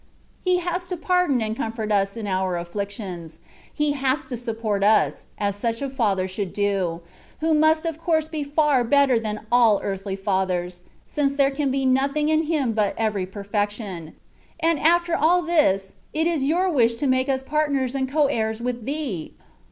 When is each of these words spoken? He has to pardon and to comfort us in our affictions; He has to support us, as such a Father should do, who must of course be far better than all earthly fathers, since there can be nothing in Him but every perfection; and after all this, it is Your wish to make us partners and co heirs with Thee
He 0.43 0.57
has 0.57 0.87
to 0.87 0.97
pardon 0.97 1.43
and 1.43 1.55
to 1.55 1.61
comfort 1.61 1.91
us 1.91 2.17
in 2.17 2.25
our 2.25 2.57
affictions; 2.57 3.37
He 3.71 3.91
has 3.91 4.27
to 4.29 4.35
support 4.35 4.83
us, 4.83 5.27
as 5.37 5.55
such 5.55 5.79
a 5.79 5.91
Father 5.91 6.27
should 6.27 6.53
do, 6.53 7.01
who 7.39 7.53
must 7.53 7.85
of 7.85 7.99
course 7.99 8.27
be 8.27 8.43
far 8.43 8.83
better 8.83 9.19
than 9.19 9.45
all 9.51 9.79
earthly 9.83 10.15
fathers, 10.15 10.81
since 11.05 11.35
there 11.35 11.51
can 11.51 11.69
be 11.69 11.85
nothing 11.85 12.29
in 12.29 12.45
Him 12.45 12.73
but 12.73 12.95
every 12.97 13.27
perfection; 13.27 14.15
and 14.59 14.79
after 14.79 15.15
all 15.15 15.43
this, 15.43 15.93
it 16.13 16.25
is 16.25 16.45
Your 16.45 16.67
wish 16.71 16.95
to 16.95 17.05
make 17.05 17.29
us 17.29 17.43
partners 17.43 17.93
and 17.93 18.09
co 18.09 18.25
heirs 18.25 18.59
with 18.59 18.87
Thee 18.87 19.35